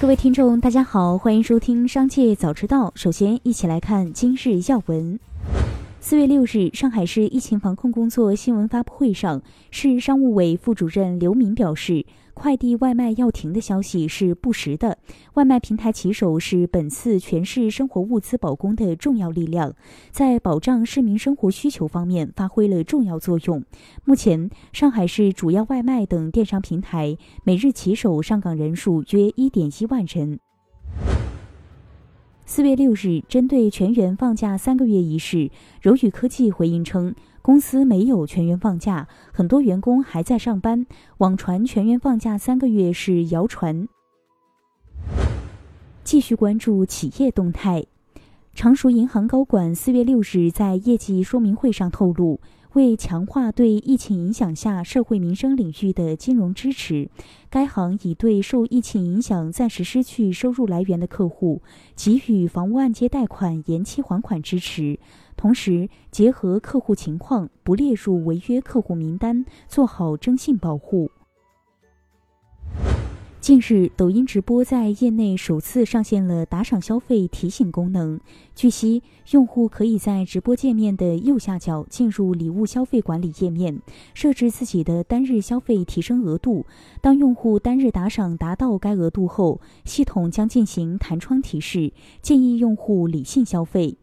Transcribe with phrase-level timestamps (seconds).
[0.00, 2.88] 各位听众，大家好，欢迎收听《商界早知道》。
[2.94, 5.18] 首先，一起来看今日要闻。
[6.00, 12.04] 四月六日，上海市疫情防控工作新闻发布会上，市商务委副主任刘敏表示，
[12.34, 14.98] 快递外卖要停的消息是不实的。
[15.34, 19.74] 外卖平台骑手是本次全市生活物资保供的重要力量，
[20.10, 23.64] 在保障市民生活需求方面发挥了重要作用。
[24.04, 30.40] 目前，上海市主要外卖等电商平台每日骑手上岗人数约一点一万人。
[32.46, 40.84] 四月六日，针对全员放假三个月一事，柔宇科技回应称，公司没有全员放假，很多员工还在上班。
[41.18, 43.88] 网传全员放假三个月是谣传。
[46.04, 47.86] 继续关注企业动态，
[48.54, 52.40] 常熟银行高管四月六日在业绩说明会上透露。
[52.74, 57.08] 为强化对疫情影响下社会民生领域的金融支持，
[57.48, 61.62] 该行已对受疫情影响暂时失去收入来源的客户
[61.94, 64.98] 给予房屋按揭贷款延期还款支持，
[65.36, 71.12] 同时结合客户情况，不列入违约客户名单，做好征信保护。
[73.44, 78.18] 近日，抖音直播在业内首次上线了打赏消费提醒功能。
[78.54, 83.82] 据悉，用户可以在直播界面的右下角进入礼物消费管理页面，
[84.14, 86.64] 设置自己的单日消费提升额度。
[87.02, 93.98] 当用户单日打赏达到该额度后，系统将进行弹窗提示，建议用户理性消费。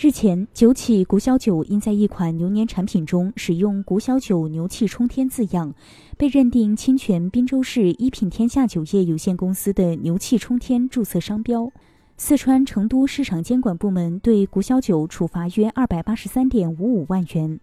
[0.00, 5.74] 日前，酒企古小酒因在一款牛年产品中使用“古小酒牛气冲天”字样，
[6.16, 11.72] 被认定侵权滨州市一品天下酒业有限公司的“牛气冲天”注册商标。
[12.16, 17.58] 四川成都市场监管部门对古小酒处罚约二百八十三点五五万元。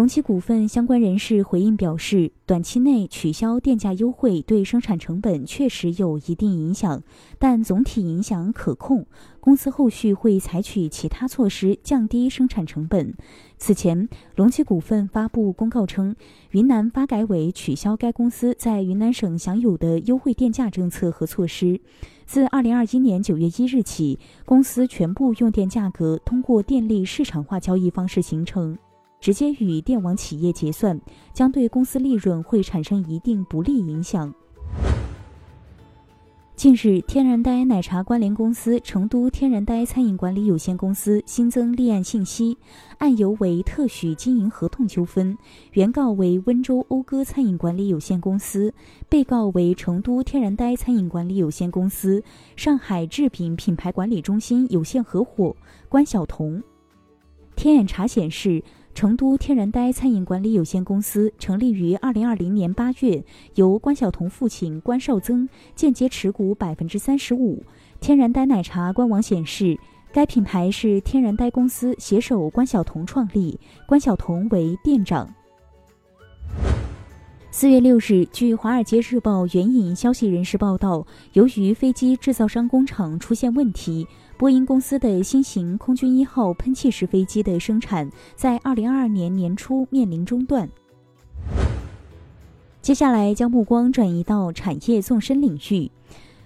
[0.00, 7.02] 隆基股份相关人士回应表示，短期内取消电价优惠对生产成本确实有一定影响，
[7.38, 9.04] 但总体影响可控。
[9.40, 13.12] 公司后续会采取其他措施降低生产成本。
[13.58, 16.16] 此前，隆基股份发布公告称，
[16.52, 21.78] 云南发改委取消该公司在云南省享有的优惠电价政策和措施。
[22.24, 28.78] 自二零二一年九月一日起，公司全部用电价格通过电力市场化交易方式形成。
[29.20, 30.98] 直接与电网企业结算，
[31.34, 34.32] 将对公司利润会产生一定不利影响。
[36.56, 42.56] 近日，天然呆奶茶关联公司成都天然呆餐饮管理有限公司新增立案信息，
[42.98, 45.36] 案由为特许经营合同纠纷，
[45.72, 48.72] 原告为温州讴歌餐饮管理有限公司，
[49.08, 52.22] 被告为成都天然呆餐饮管理有限公司、
[52.56, 55.56] 上海制品品牌管理中心有限合伙
[55.88, 56.62] 关晓彤。
[57.56, 58.62] 天眼查显示。
[59.00, 63.24] 成都天然呆餐饮管理有限公司成立于二零二零年八月，
[63.54, 67.64] 由关晓彤父亲关少增间接持股百分之三十五。
[67.98, 69.78] 天然呆奶茶官网显示，
[70.12, 75.26] 该品牌是天然呆公司携手关晓彤创立，关晓彤为店长。
[77.50, 84.06] 四月六日，据《华尔街日报》援引消息人士报道，由于飞机制造商工厂出现问题。
[84.40, 90.66] 波音公司的新型空军一号喷气式飞机的生产在二零二二年年初面临中断。
[92.80, 95.90] 接下来将目光转移到产业纵深领域。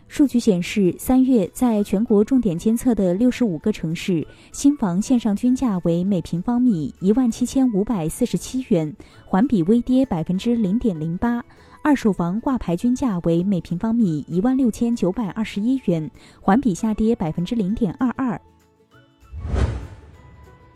[0.07, 8.95] 数据显示，三月在全国重点监测的六十五个城市，新房线上均价为每平方米一万七千五百四十七元，
[9.27, 11.45] 环比微跌百分之零点零八。
[11.83, 16.09] 二手房挂牌均价为每平方米一万六千九百二十一元，
[16.41, 18.41] 环比下跌百分之零点二二。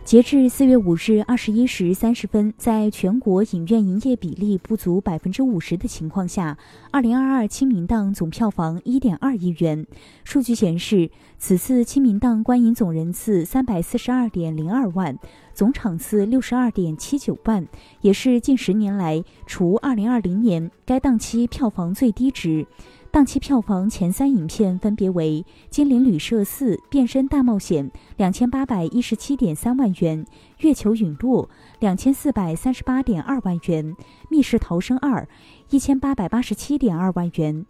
[0.09, 6.57] 截至四月五日二十一时三十分，在全国影院营业比例不足百分之五十的情况下，
[6.91, 9.87] 二零二二清明档总票房一点二亿元。
[10.25, 15.19] 数据显示，此次清明档观影总人次三百四十二点零二万，
[15.53, 17.69] 总场次六十二点七九万，
[18.01, 22.67] 也是近十年来除二零二零年该档期票房最低值。
[23.11, 30.25] 档期票房前三影片分别为《金陵旅社四：变身大冒险》两千八百一十七点三万元，
[30.59, 31.45] 《月球陨落》
[31.81, 33.97] 两千四百三十八点二万元，
[34.29, 35.23] 《密室逃生二》
[35.71, 37.65] 一千八百八十七点二万元。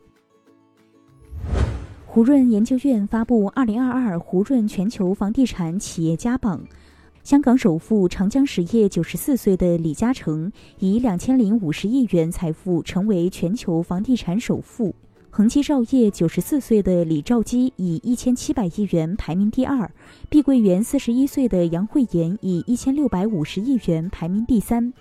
[2.04, 6.60] 胡润研究院发布《二零二二胡润全球房地产企业家榜》，
[7.22, 10.50] 香港首富长江实业九十四岁的李嘉诚
[10.80, 14.92] 以两千零五十亿元财富成为全球房地产首富。
[15.30, 19.90] 恒基兆业九十四岁的李兆基以一千七百亿元排名第二，
[20.28, 24.92] 碧桂园四十一岁的杨惠妍以一千六百五十亿元排名第三。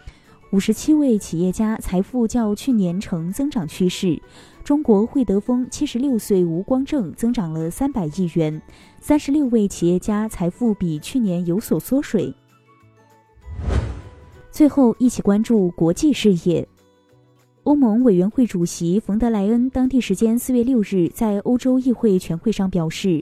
[0.52, 4.22] 五十七位企业家财富较去年呈增长趋势。
[4.64, 8.62] 中国惠德丰七十六岁吴光正增长了三百亿元，
[9.00, 12.34] 三十六位企业家财富比去年有所缩水。
[14.52, 16.68] 最后，一起关注国际视野。
[17.68, 23.22] 欧盟委员会主席冯德莱恩当地时间四月六日在欧洲议会全会上表示，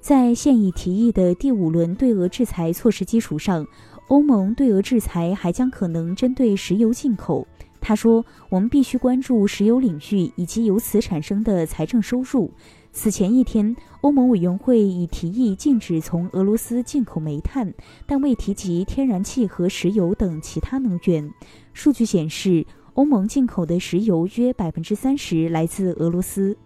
[0.00, 3.64] 在现已提议的第五轮对俄制裁措施基础上，
[4.08, 7.46] 欧盟对俄制裁还将可能针对石油进口。
[7.80, 12.50] 他说：“我们必须关注石油领域以及由此产生的财政收入。”
[12.90, 17.72] 此前一天，欧盟委员会已提议禁止从俄罗斯进口煤炭，
[18.06, 21.32] 但未提及天然气和石油等其他能源。
[21.72, 26.56] 数据显示，欧盟进口的石油约百分之三十来自俄罗斯。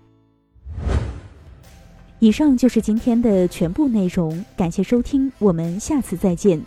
[2.21, 6.61] 以上就是今天的全部内容，感谢收听，我们下次再见。